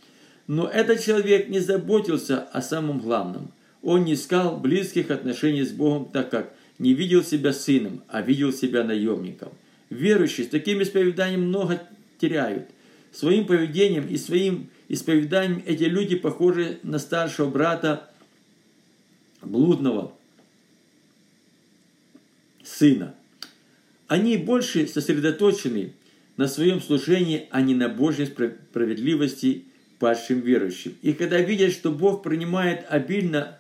Но 0.48 0.68
этот 0.68 1.02
человек 1.02 1.48
не 1.48 1.60
заботился 1.60 2.40
о 2.40 2.62
самом 2.62 3.00
главном. 3.00 3.52
Он 3.82 4.04
не 4.04 4.16
искал 4.16 4.58
близких 4.58 5.10
отношений 5.10 5.64
с 5.64 5.72
Богом, 5.72 6.10
так 6.12 6.30
как 6.30 6.54
не 6.80 6.94
видел 6.94 7.24
себя 7.24 7.54
сыном, 7.54 8.04
а 8.08 8.22
видел 8.22 8.52
себя 8.52 8.84
наемником. 8.84 9.54
Верующие 9.90 10.46
с 10.46 10.50
таким 10.50 10.82
исповеданием 10.82 11.44
много 11.44 11.82
теряют. 12.20 12.70
Своим 13.12 13.46
поведением 13.46 14.08
и 14.08 14.18
своим 14.18 14.70
исповеданием 14.90 15.64
эти 15.66 15.84
люди 15.84 16.16
похожи 16.16 16.80
на 16.84 17.00
старшего 17.00 17.50
брата 17.50 18.10
блудного 19.42 20.14
сына. 22.64 23.16
Они 24.08 24.38
больше 24.38 24.88
сосредоточены 24.88 25.94
на 26.38 26.48
своем 26.48 26.82
служении, 26.82 27.48
а 27.52 27.62
не 27.62 27.74
на 27.74 27.88
Божьей 27.88 28.26
справедливости 28.26 29.66
падшим 30.00 30.42
верующим. 30.42 30.96
И 31.02 31.14
когда 31.14 31.40
видят, 31.40 31.72
что 31.72 31.92
Бог 31.92 32.22
принимает 32.22 32.86
обильно, 32.90 33.58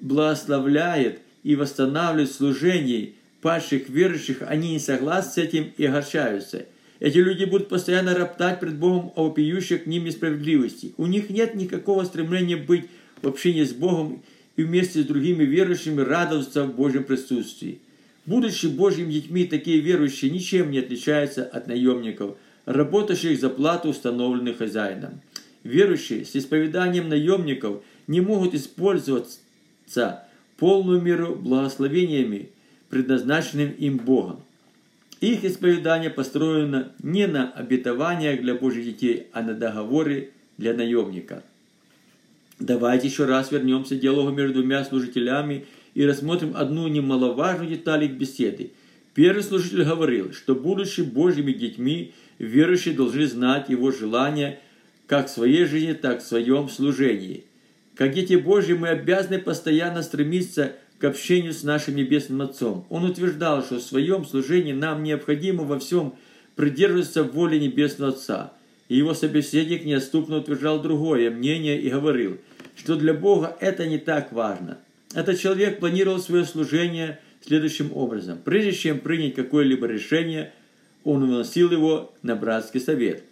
благословляет 0.00 1.20
и 1.48 1.56
восстанавливает 1.56 2.30
служение 2.30 3.12
падших 3.40 3.88
верующих, 3.88 4.42
они 4.46 4.72
не 4.72 4.78
согласны 4.78 5.32
с 5.32 5.38
этим 5.38 5.72
и 5.76 5.84
огорчаются– 5.86 6.66
эти 7.00 7.18
люди 7.18 7.44
будут 7.44 7.68
постоянно 7.68 8.14
роптать 8.14 8.58
пред 8.58 8.76
Богом 8.76 9.12
о 9.14 9.28
вопиющей 9.28 9.78
к 9.78 9.86
ним 9.86 10.04
несправедливости. 10.04 10.94
У 10.96 11.06
них 11.06 11.30
нет 11.30 11.54
никакого 11.54 12.04
стремления 12.04 12.56
быть 12.56 12.86
в 13.22 13.28
общении 13.28 13.62
с 13.62 13.72
Богом 13.72 14.22
и 14.56 14.64
вместе 14.64 15.02
с 15.02 15.06
другими 15.06 15.44
верующими 15.44 16.00
радоваться 16.00 16.64
в 16.64 16.74
Божьем 16.74 17.04
присутствии. 17.04 17.80
Будучи 18.26 18.66
Божьими 18.66 19.12
детьми, 19.12 19.44
такие 19.44 19.78
верующие 19.78 20.30
ничем 20.30 20.70
не 20.72 20.80
отличаются 20.80 21.44
от 21.44 21.68
наемников, 21.68 22.36
работающих 22.64 23.40
за 23.40 23.48
плату, 23.48 23.90
установленную 23.90 24.56
хозяином. 24.56 25.20
Верующие 25.62 26.24
с 26.24 26.34
исповеданием 26.34 27.08
наемников 27.08 27.82
не 28.08 28.20
могут 28.20 28.54
использоваться 28.54 30.24
полную 30.58 31.00
меру 31.00 31.34
благословениями, 31.34 32.50
предназначенным 32.90 33.70
им 33.70 33.96
Богом. 33.96 34.40
Их 35.20 35.44
исповедание 35.44 36.10
построено 36.10 36.92
не 37.02 37.26
на 37.26 37.50
обетованиях 37.50 38.40
для 38.40 38.54
Божьих 38.54 38.84
детей, 38.84 39.26
а 39.32 39.42
на 39.42 39.54
договоры 39.54 40.30
для 40.58 40.74
наемника. 40.74 41.42
Давайте 42.60 43.08
еще 43.08 43.24
раз 43.24 43.50
вернемся 43.50 43.96
к 43.96 44.00
диалогу 44.00 44.30
между 44.30 44.60
двумя 44.60 44.84
служителями 44.84 45.66
и 45.94 46.04
рассмотрим 46.04 46.54
одну 46.56 46.88
немаловажную 46.88 47.70
деталь 47.70 48.04
их 48.04 48.12
беседы. 48.12 48.72
Первый 49.14 49.42
служитель 49.42 49.84
говорил, 49.84 50.32
что 50.32 50.54
будучи 50.54 51.00
Божьими 51.00 51.52
детьми, 51.52 52.12
верующие 52.38 52.94
должны 52.94 53.26
знать 53.26 53.68
его 53.68 53.90
желания 53.90 54.60
как 55.06 55.26
в 55.26 55.30
своей 55.30 55.64
жизни, 55.64 55.92
так 55.92 56.18
и 56.18 56.20
в 56.20 56.26
своем 56.26 56.68
служении. 56.68 57.44
Как 57.98 58.14
дети 58.14 58.34
Божьи 58.34 58.74
мы 58.74 58.90
обязаны 58.90 59.40
постоянно 59.40 60.04
стремиться 60.04 60.74
к 61.00 61.04
общению 61.04 61.52
с 61.52 61.64
нашим 61.64 61.96
Небесным 61.96 62.42
Отцом. 62.42 62.86
Он 62.90 63.04
утверждал, 63.04 63.64
что 63.64 63.78
в 63.78 63.82
своем 63.82 64.24
служении 64.24 64.72
нам 64.72 65.02
необходимо 65.02 65.64
во 65.64 65.80
всем 65.80 66.14
придерживаться 66.54 67.24
воли 67.24 67.58
Небесного 67.58 68.12
Отца. 68.12 68.52
И 68.88 68.96
его 68.96 69.14
собеседник 69.14 69.84
неоступно 69.84 70.36
утверждал 70.36 70.80
другое 70.80 71.28
мнение 71.32 71.80
и 71.80 71.90
говорил, 71.90 72.38
что 72.76 72.94
для 72.94 73.14
Бога 73.14 73.56
это 73.58 73.84
не 73.88 73.98
так 73.98 74.30
важно. 74.30 74.78
Этот 75.12 75.40
человек 75.40 75.80
планировал 75.80 76.20
свое 76.20 76.44
служение 76.44 77.18
следующим 77.44 77.90
образом. 77.96 78.38
Прежде 78.44 78.74
чем 78.74 79.00
принять 79.00 79.34
какое-либо 79.34 79.88
решение, 79.88 80.52
он 81.02 81.26
выносил 81.26 81.72
его 81.72 82.14
на 82.22 82.36
братский 82.36 82.78
совет. 82.78 83.24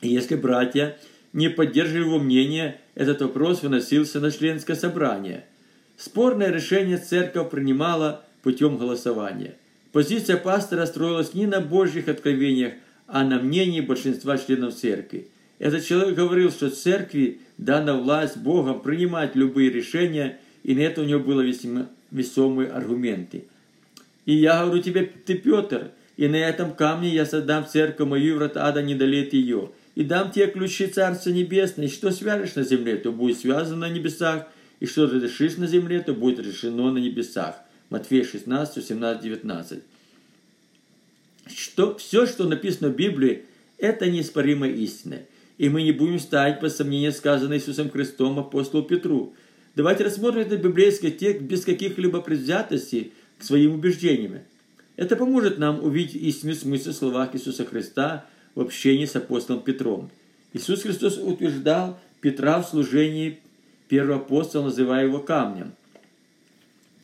И 0.00 0.08
если 0.08 0.36
братья 0.36 0.96
не 1.32 1.48
поддерживали 1.48 2.04
его 2.04 2.18
мнение, 2.18 2.80
этот 2.94 3.22
вопрос 3.22 3.62
выносился 3.62 4.20
на 4.20 4.30
членское 4.30 4.76
собрание– 4.76 5.44
Спорное 6.00 6.50
решение 6.50 6.96
церковь 6.96 7.50
принимала 7.50 8.24
путем 8.42 8.78
голосования. 8.78 9.56
Позиция 9.92 10.38
пастора 10.38 10.86
строилась 10.86 11.34
не 11.34 11.44
на 11.44 11.60
Божьих 11.60 12.08
откровениях, 12.08 12.72
а 13.06 13.22
на 13.22 13.38
мнении 13.38 13.82
большинства 13.82 14.38
членов 14.38 14.74
церкви. 14.74 15.28
Этот 15.58 15.84
человек 15.84 16.14
говорил, 16.14 16.50
что 16.50 16.70
церкви 16.70 17.40
дана 17.58 17.98
власть 17.98 18.38
Богом 18.38 18.80
принимать 18.80 19.36
любые 19.36 19.68
решения, 19.68 20.38
и 20.62 20.74
на 20.74 20.80
это 20.80 21.02
у 21.02 21.04
него 21.04 21.20
были 21.20 21.54
весомые 22.10 22.70
аргументы. 22.70 23.44
«И 24.24 24.32
я 24.32 24.64
говорю 24.64 24.82
тебе, 24.82 25.02
ты 25.02 25.34
Петр, 25.34 25.90
и 26.16 26.28
на 26.28 26.36
этом 26.36 26.72
камне 26.72 27.10
я 27.10 27.26
создам 27.26 27.66
церковь 27.66 28.08
мою, 28.08 28.36
и 28.36 28.38
врат 28.38 28.56
ада 28.56 28.80
не 28.80 28.94
долет 28.94 29.34
ее, 29.34 29.68
и 30.00 30.02
дам 30.02 30.30
тебе 30.30 30.46
ключи 30.46 30.86
Царства 30.86 31.28
Небесного, 31.28 31.86
и 31.86 31.90
что 31.90 32.10
свяжешь 32.10 32.54
на 32.54 32.62
земле, 32.62 32.96
то 32.96 33.12
будет 33.12 33.38
связано 33.38 33.86
на 33.86 33.90
небесах, 33.90 34.46
и 34.80 34.86
что 34.86 35.04
разрешишь 35.04 35.58
на 35.58 35.66
земле, 35.66 36.00
то 36.00 36.14
будет 36.14 36.38
решено 36.38 36.90
на 36.90 36.96
небесах. 36.96 37.56
Матфея 37.90 38.24
16, 38.24 38.82
17, 38.82 39.22
19. 39.22 39.82
Что, 41.54 41.98
все, 41.98 42.24
что 42.24 42.48
написано 42.48 42.88
в 42.88 42.96
Библии, 42.96 43.42
это 43.76 44.10
неоспоримая 44.10 44.70
истина. 44.70 45.18
И 45.58 45.68
мы 45.68 45.82
не 45.82 45.92
будем 45.92 46.18
ставить 46.18 46.60
под 46.60 46.74
сомнение 46.74 47.12
сказанное 47.12 47.58
Иисусом 47.58 47.90
Христом 47.90 48.38
апостолу 48.38 48.82
Петру. 48.84 49.34
Давайте 49.76 50.04
рассмотрим 50.04 50.40
этот 50.40 50.62
библейский 50.62 51.10
текст 51.10 51.42
без 51.42 51.66
каких-либо 51.66 52.22
предвзятостей 52.22 53.12
к 53.38 53.44
своим 53.44 53.74
убеждениям. 53.74 54.38
Это 54.96 55.14
поможет 55.16 55.58
нам 55.58 55.84
увидеть 55.84 56.14
истинный 56.14 56.54
смысл 56.54 56.88
в 56.88 56.94
словах 56.94 57.34
Иисуса 57.34 57.66
Христа 57.66 58.24
в 58.54 58.60
общении 58.60 59.06
с 59.06 59.16
апостолом 59.16 59.62
Петром. 59.62 60.10
Иисус 60.52 60.82
Христос 60.82 61.18
утверждал 61.18 61.98
Петра 62.20 62.60
в 62.60 62.68
служении 62.68 63.38
первый 63.88 64.16
апостол, 64.16 64.64
называя 64.64 65.06
его 65.06 65.20
камнем. 65.20 65.72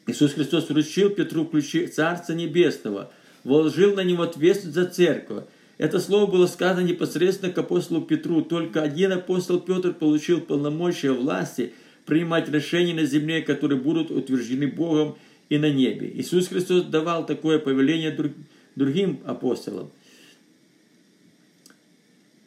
Иисус 0.06 0.34
Христос 0.34 0.68
вручил 0.68 1.10
Петру 1.10 1.44
ключи 1.44 1.86
Царства 1.86 2.32
Небесного, 2.32 3.10
вложил 3.44 3.94
на 3.94 4.04
него 4.04 4.22
ответственность 4.22 4.74
за 4.74 4.86
церковь. 4.86 5.44
Это 5.78 6.00
слово 6.00 6.30
было 6.30 6.46
сказано 6.46 6.86
непосредственно 6.86 7.52
к 7.52 7.58
апостолу 7.58 8.02
Петру. 8.02 8.42
Только 8.42 8.82
один 8.82 9.12
апостол 9.12 9.60
Петр 9.60 9.92
получил 9.92 10.40
полномочия 10.40 11.12
власти 11.12 11.72
принимать 12.06 12.48
решения 12.48 12.94
на 12.94 13.04
земле, 13.04 13.42
которые 13.42 13.80
будут 13.80 14.10
утверждены 14.10 14.68
Богом 14.68 15.16
и 15.48 15.58
на 15.58 15.70
небе. 15.70 16.10
Иисус 16.14 16.48
Христос 16.48 16.84
давал 16.84 17.26
такое 17.26 17.58
повеление 17.58 18.16
другим 18.74 19.20
апостолам. 19.26 19.90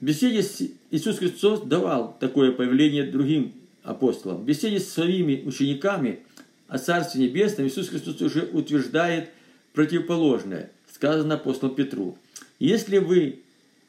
Беседе 0.01 0.44
с 0.44 0.62
Иисус 0.91 1.18
Христос 1.18 1.62
давал 1.62 2.15
такое 2.22 2.53
повеление 2.53 3.03
другим 3.03 3.51
апостолам. 3.84 4.44
В 4.44 4.46
беседе 4.46 4.79
с 4.79 4.88
своими 4.88 5.44
учениками 5.46 6.20
о 6.70 6.77
Царстве 6.77 7.24
Небесном 7.24 7.68
Иисус 7.68 7.89
Христос 7.89 8.22
уже 8.22 8.44
утверждает 8.44 9.29
противоположное, 9.74 10.72
сказано 10.89 11.36
апостолу 11.36 11.74
Петру. 11.74 12.18
Если 12.60 13.00
вы 13.00 13.39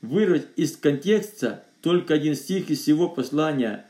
вырвать 0.03 0.47
из 0.57 0.77
контекста 0.77 1.63
только 1.81 2.15
один 2.15 2.35
стих 2.35 2.71
из 2.71 2.81
всего 2.81 3.09
послания, 3.09 3.87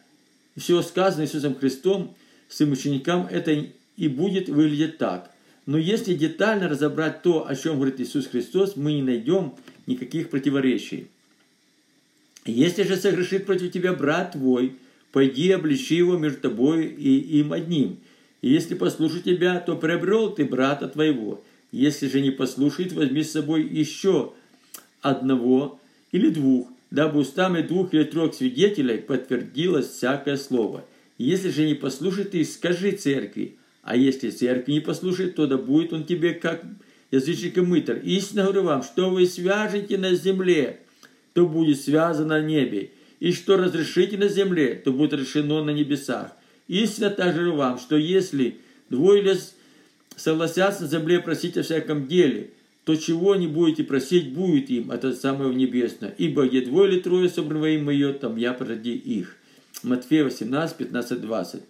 всего 0.59 0.83
сказанного 0.83 1.27
Иисусом 1.27 1.55
Христом, 1.55 2.15
своим 2.51 2.73
ученикам 2.73 3.29
это 3.31 3.67
и 3.97 4.09
будет 4.09 4.51
выглядеть 4.51 4.99
так. 4.99 5.31
Но 5.65 5.79
если 5.79 6.13
детально 6.13 6.69
разобрать 6.69 7.23
то, 7.23 7.49
о 7.49 7.57
чем 7.57 7.77
говорит 7.77 7.99
Иисус 7.99 8.27
Христос, 8.27 8.77
мы 8.77 8.93
не 8.93 9.03
найдем 9.03 9.55
никаких 9.87 10.29
противоречий. 10.29 11.09
Если 12.45 12.85
же 12.85 12.97
согрешит 12.97 13.47
против 13.47 13.71
тебя 13.71 13.93
брат 13.93 14.33
твой, 14.33 14.77
пойди 15.13 15.51
обличи 15.51 15.97
его 15.97 16.17
между 16.17 16.41
тобой 16.41 16.87
и 16.87 17.39
им 17.39 17.53
одним. 17.53 17.99
И 18.43 18.51
если 18.51 18.75
послушает 18.75 19.25
тебя, 19.25 19.61
то 19.61 19.77
приобрел 19.77 20.31
ты 20.31 20.45
брата 20.45 20.89
твоего. 20.89 21.43
Если 21.73 22.09
же 22.09 22.21
не 22.21 22.31
послушает, 22.31 22.93
возьми 22.93 23.23
с 23.23 23.33
собой 23.33 23.67
еще 23.67 24.33
одного 25.03 25.81
или 26.13 26.31
двух, 26.31 26.69
дабы 26.91 27.21
устами 27.21 27.63
двух 27.63 27.95
или 27.95 28.05
трех 28.05 28.35
свидетелей 28.35 28.99
подтвердилось 28.99 29.89
всякое 29.89 30.37
слово. 30.37 30.85
Если 31.19 31.51
же 31.51 31.67
не 31.67 31.75
послушает 31.75 32.35
их, 32.35 32.49
скажи 32.49 32.93
церкви. 32.93 33.57
А 33.83 33.97
если 33.97 34.31
церкви 34.31 34.73
не 34.73 34.81
послушает, 34.81 35.37
то 35.37 35.47
да 35.47 35.59
будет 35.59 35.93
он 35.93 36.05
тебе 36.05 36.33
как 36.33 36.65
язычник 37.11 37.59
и 37.59 37.61
мытарь. 37.61 38.01
Истинно 38.05 38.45
говорю 38.45 38.63
вам, 38.63 38.83
что 38.83 39.11
вы 39.11 39.27
свяжете 39.27 39.99
на 39.99 40.15
земле, 40.15 40.81
то 41.33 41.47
будет 41.47 41.81
связано 41.81 42.41
на 42.41 42.41
небе. 42.41 42.91
И 43.19 43.33
что 43.33 43.57
разрешите 43.57 44.17
на 44.17 44.29
земле, 44.29 44.75
то 44.75 44.93
будет 44.93 45.13
решено 45.13 45.63
на 45.63 45.71
небесах. 45.71 46.33
Истинно 46.69 47.11
также 47.11 47.53
вам, 47.53 47.79
что 47.79 47.97
если 47.97 48.57
двое 48.89 49.23
или 49.23 49.37
согласятся 50.17 50.83
на 50.83 50.89
земле 50.89 51.21
просить 51.21 51.57
о 51.57 51.63
всяком 51.63 52.07
деле, 52.07 52.51
то 52.85 52.97
чего 52.97 53.35
не 53.35 53.47
будете 53.47 53.85
просить, 53.85 54.33
будет 54.33 54.71
им 54.71 54.91
это 54.91 55.13
самое 55.13 55.55
небесное. 55.55 56.15
Ибо 56.17 56.49
где 56.49 56.63
двое 56.63 56.93
или 56.93 57.01
трое 57.01 57.29
собраны 57.29 57.61
во 57.61 57.69
имя 57.69 57.85
мое, 57.85 58.13
там 58.13 58.37
я 58.37 58.53
поради 58.53 58.91
их. 58.91 59.37
Матфея 59.83 60.25
18, 60.25 60.77
15, 60.77 61.21
20. 61.21 61.63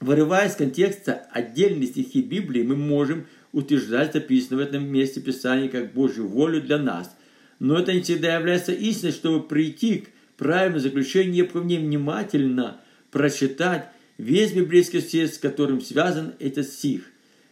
Вырывая 0.00 0.48
из 0.48 0.54
контекста 0.54 1.26
отдельные 1.30 1.86
стихи 1.86 2.22
Библии, 2.22 2.62
мы 2.62 2.76
можем 2.76 3.26
утверждать 3.52 4.12
записанное 4.14 4.64
в 4.64 4.68
этом 4.68 4.86
месте 4.86 5.20
Писания 5.20 5.68
как 5.68 5.92
Божью 5.92 6.26
волю 6.26 6.62
для 6.62 6.78
нас. 6.78 7.14
Но 7.60 7.78
это 7.78 7.92
не 7.92 8.00
всегда 8.00 8.34
является 8.34 8.72
истиной, 8.72 9.12
чтобы 9.12 9.46
прийти 9.46 9.98
к 9.98 10.08
правильному 10.36 10.80
заключению, 10.80 11.34
необходимо 11.34 11.84
внимательно 11.84 12.80
прочитать 13.10 13.88
весь 14.16 14.52
библейский 14.52 15.02
текст, 15.02 15.36
с 15.36 15.38
которым 15.38 15.82
связан 15.82 16.32
этот 16.40 16.66
стих, 16.66 17.02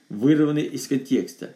вырванный 0.09 0.63
из 0.63 0.87
контекста. 0.89 1.55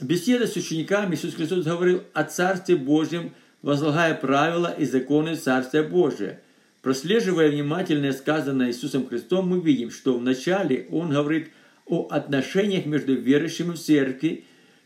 Беседа 0.00 0.46
с 0.46 0.56
учениками 0.56 1.14
Иисус 1.14 1.34
Христос 1.34 1.64
говорил 1.64 2.02
о 2.12 2.24
Царстве 2.24 2.76
Божьем, 2.76 3.32
возлагая 3.62 4.14
правила 4.14 4.72
и 4.72 4.84
законы 4.84 5.34
Царствия 5.34 5.82
Божия. 5.82 6.40
Прослеживая 6.82 7.50
внимательно 7.50 8.12
сказанное 8.12 8.68
Иисусом 8.68 9.06
Христом, 9.06 9.48
мы 9.48 9.60
видим, 9.60 9.90
что 9.90 10.16
вначале 10.18 10.86
Он 10.90 11.10
говорит 11.10 11.50
о 11.86 12.06
отношениях 12.10 12.86
между 12.86 13.14
верующими 13.14 13.72
в 13.72 13.78
церкви, 13.78 14.44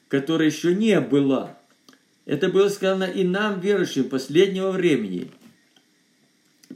которая 0.08 0.48
еще 0.48 0.74
не 0.74 0.98
была. 1.00 1.58
Это 2.26 2.48
было 2.48 2.68
сказано 2.68 3.04
и 3.04 3.24
нам, 3.24 3.60
верующим 3.60 4.08
последнего 4.08 4.72
времени. 4.72 5.30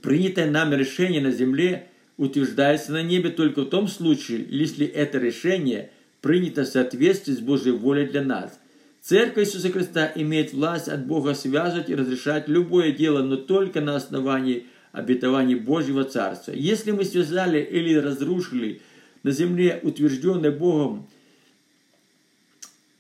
Принятое 0.01 0.49
нами 0.49 0.77
решение 0.77 1.21
на 1.21 1.33
земле 1.33 1.89
утверждается 2.17 2.93
на 2.93 3.03
небе 3.03 3.31
только 3.31 3.63
в 3.63 3.69
том 3.69 3.89
случае, 3.89 4.47
если 4.49 4.87
это 4.87 5.19
решение 5.19 5.91
принято 6.21 6.63
в 6.63 6.69
соответствии 6.69 7.33
с 7.33 7.41
Божьей 7.41 7.73
волей 7.73 8.07
для 8.07 8.23
нас. 8.23 8.59
Церковь 9.03 9.49
Иисуса 9.49 9.71
Христа 9.71 10.13
имеет 10.15 10.53
власть 10.53 10.89
от 10.89 11.07
Бога 11.07 11.35
связывать 11.35 11.91
и 11.91 11.95
разрешать 11.95 12.47
любое 12.49 12.93
дело, 12.93 13.23
но 13.23 13.37
только 13.37 13.81
на 13.81 13.97
основании 13.97 14.67
обетований 14.93 15.55
Божьего 15.57 16.05
Царства. 16.05 16.53
Если 16.53 16.93
мы 16.93 17.05
связали 17.05 17.61
или 17.61 17.95
разрушили 17.95 18.83
на 19.23 19.33
земле 19.33 19.81
утвержденное 19.83 20.53
Богом, 20.53 21.09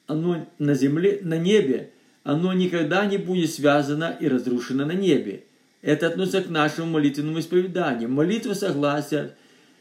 оно 0.06 0.48
на 0.58 0.74
земле, 0.74 1.20
на 1.22 1.38
небе, 1.38 1.90
оно 2.24 2.52
никогда 2.52 3.06
не 3.06 3.18
будет 3.18 3.50
связано 3.50 4.16
и 4.20 4.28
разрушено 4.28 4.84
на 4.84 4.92
небе. 4.92 5.44
Это 5.82 6.08
относится 6.08 6.42
к 6.42 6.50
нашему 6.50 6.92
молитвенному 6.92 7.40
исповеданию. 7.40 8.10
Молитва 8.10 8.54
согласия 8.54 9.34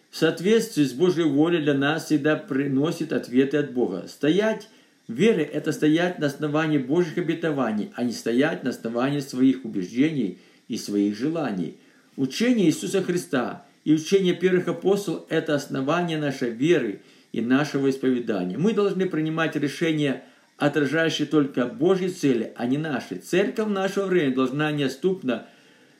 в 0.10 0.18
соответствии 0.18 0.84
с 0.84 0.94
Божьей 0.94 1.26
волей 1.26 1.62
для 1.62 1.74
нас 1.74 2.06
всегда 2.06 2.36
приносит 2.36 3.14
ответы 3.14 3.58
от 3.58 3.74
Бога. 3.74 4.06
Стоять 4.08 4.70
в 5.08 5.14
вере– 5.14 5.44
это 5.54 5.72
стоять 5.72 6.20
на 6.20 6.28
основании 6.28 6.78
Божьих 6.78 7.18
обетований, 7.18 7.92
а 7.96 8.04
не 8.04 8.14
стоять 8.14 8.64
на 8.64 8.70
основании 8.70 9.20
своих 9.20 9.66
убеждений 9.66 10.38
и 10.68 10.78
своих 10.78 11.18
желаний. 11.18 11.78
Учение 12.16 12.68
Иисуса 12.68 13.04
Христа 13.04 13.66
и 13.84 13.94
учение 13.94 14.34
первых 14.34 14.68
апостолов– 14.68 15.26
это 15.30 15.56
основание 15.56 16.18
нашей 16.18 16.52
веры 16.52 17.02
и 17.32 17.42
нашего 17.42 17.90
исповедания. 17.90 18.58
Мы 18.58 18.74
должны 18.74 19.08
принимать 19.08 19.56
решения, 19.56 20.24
отражающие 20.60 21.28
только 21.28 21.66
Божьи 21.66 22.08
цели, 22.08 22.54
а 22.56 22.66
не 22.66 22.78
наши. 22.78 23.16
Церковь 23.16 23.70
нашего 23.70 24.06
времени 24.06 24.36
должна 24.36 24.72
неоступно– 24.72 25.48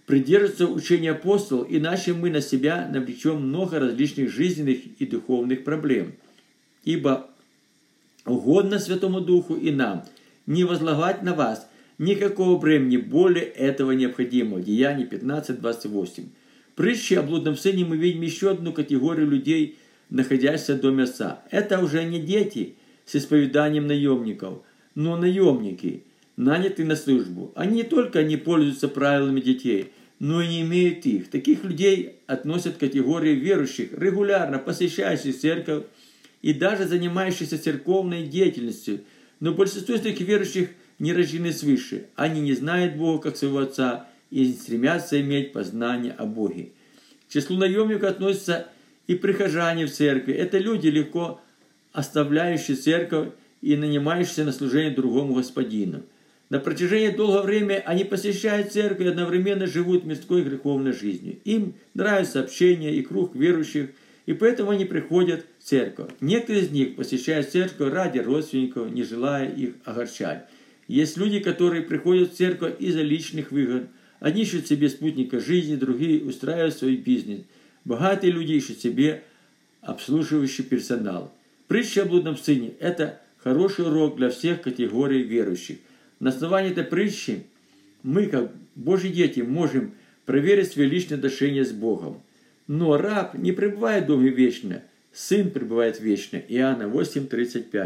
придерживаться 0.10 0.66
учения 0.66 1.12
апостолов, 1.12 1.68
иначе 1.70 2.14
мы 2.14 2.32
на 2.32 2.42
себя 2.42 2.90
навлечем 2.92 3.44
много 3.44 3.78
различных 3.78 4.32
жизненных 4.32 4.80
и 4.98 5.06
духовных 5.06 5.64
проблем. 5.64 6.14
Ибо 6.84 7.30
угодно 8.26 8.80
Святому 8.80 9.22
Духу 9.22 9.54
и 9.54 9.70
нам 9.70 10.04
не 10.48 10.64
возлагать 10.64 11.22
на 11.22 11.36
вас 11.36 11.70
никакого 12.00 12.58
бремени 12.58 12.98
более 12.98 13.44
этого 13.44 13.92
необходимого. 13.92 14.64
Деяние 14.64 15.08
15.28. 15.08 16.30
Притчи 16.74 17.14
о 17.14 17.22
блудном 17.22 17.56
сыне 17.56 17.86
мы 17.86 17.96
видим 17.96 18.24
еще 18.24 18.50
одну 18.50 18.74
категорию 18.74 19.30
людей, 19.30 19.78
находящихся 20.10 20.74
в 20.74 20.82
доме 20.82 21.04
отца. 21.04 21.44
Это 21.52 21.84
уже 21.84 22.04
не 22.04 22.20
дети 22.20 22.78
с 23.10 23.16
исповеданием 23.16 23.88
наемников, 23.88 24.60
но 24.94 25.18
наемники, 25.18 26.04
нанятые 26.38 26.86
на 26.86 26.96
службу. 26.96 27.52
Они 27.56 27.78
не 27.78 27.84
только 27.84 28.24
не 28.24 28.38
пользуются 28.38 28.88
правилами 28.88 29.42
детей– 29.42 29.92
но 30.20 30.42
и 30.42 30.48
не 30.48 30.62
имеют 30.62 31.06
их. 31.06 31.30
Таких 31.30 31.64
людей 31.64 32.18
относят 32.28 32.76
к 32.76 32.80
категории 32.80 33.34
верующих, 33.34 33.94
регулярно 33.98 34.60
посещающих 34.60 35.38
церковь 35.38 35.86
и 36.42 36.54
даже 36.54 36.86
занимающихся 36.86 37.62
церковной 37.62 38.28
деятельностью. 38.28 39.02
Но 39.40 39.54
большинство 39.54 39.96
из 39.96 40.02
таких 40.02 40.28
верующих 40.28 40.70
не 41.00 41.14
рождены 41.14 41.54
свыше. 41.54 42.08
Они 42.16 42.42
не 42.42 42.54
знают 42.54 42.98
Бога 42.98 43.24
как 43.24 43.38
своего 43.38 43.60
Отца 43.60 44.08
и 44.30 44.52
стремятся 44.52 45.20
иметь 45.22 45.54
познание 45.54 46.12
о 46.12 46.26
Боге. 46.26 46.72
К 47.28 47.34
числу 47.34 47.58
наемников 47.58 48.12
относятся 48.12 48.68
и 49.08 49.16
прихожане 49.16 49.86
в 49.86 49.92
церкви. 49.92 50.34
Это 50.34 50.58
люди, 50.58 50.88
легко 50.88 51.40
оставляющие 51.92 52.78
церковь 52.78 53.30
и 53.62 53.76
нанимающиеся 53.76 54.46
на 54.46 54.52
служение 54.52 54.92
другому 54.92 55.34
господину– 55.34 56.04
на 56.50 56.58
протяжении 56.60 57.16
долгого 57.16 57.44
времени 57.44 57.82
они 57.86 58.04
посещают 58.04 58.72
церковь 58.72 59.06
и 59.06 59.10
одновременно 59.10 59.68
живут 59.68 60.06
мирской 60.06 60.42
греховной 60.42 60.94
жизнью. 60.94 61.38
Им 61.46 61.76
нравится 61.94 62.40
общение 62.40 62.96
и 62.96 63.04
круг 63.04 63.36
верующих, 63.36 63.92
и 64.26 64.34
поэтому 64.34 64.72
они 64.72 64.86
приходят 64.86 65.46
в 65.60 65.64
церковь. 65.64 66.10
Некоторые 66.22 66.66
из 66.66 66.72
них 66.72 66.96
посещают 66.96 67.50
церковь 67.50 67.94
ради 67.94 68.18
родственников, 68.18 68.92
не 68.92 69.04
желая 69.04 69.48
их 69.48 69.76
огорчать. 69.86 70.46
Есть 70.88 71.18
люди, 71.18 71.40
которые 71.40 71.84
приходят 71.84 72.34
в 72.34 72.36
церковь 72.36 72.74
из-за 72.80 73.04
личных 73.04 73.52
выгод. 73.52 73.88
Одни 74.20 74.42
ищут 74.42 74.68
себе 74.68 74.90
спутника 74.90 75.40
жизни, 75.40 75.76
другие 75.76 76.24
устраивают 76.24 76.76
свой 76.76 76.96
бизнес. 76.96 77.42
Богатые 77.86 78.34
люди 78.34 78.54
ищут 78.54 78.80
себе 78.80 79.22
обслуживающий 79.82 80.64
персонал. 80.64 81.32
Притча 81.70 82.02
о 82.02 82.06
блудном 82.06 82.36
сыне– 82.36 82.74
это 82.80 83.22
хороший 83.38 83.86
урок 83.86 84.18
для 84.18 84.32
всех 84.32 84.64
категорий 84.64 85.22
верующих. 85.22 85.78
На 86.20 86.32
основании 86.32 86.72
этой 86.72 86.84
притчи 86.84 87.44
мы, 88.02 88.26
как 88.26 88.52
Божьи 88.74 89.10
дети, 89.10 89.42
можем 89.42 89.94
проверить 90.26 90.72
свои 90.72 90.88
личные 90.88 91.18
отношения 91.18 91.64
с 91.64 91.72
Богом. 91.72 92.24
Но 92.66 92.98
раб 92.98 93.36
не 93.36 93.52
пребывает 93.52 94.06
в 94.06 94.08
доме 94.08 94.30
вечно. 94.32 94.82
Сын 95.14 95.52
пребывает 95.52 96.00
вечно. 96.00 96.38
Иоанна 96.38 96.88
8, 96.88 97.28
35. 97.28 97.72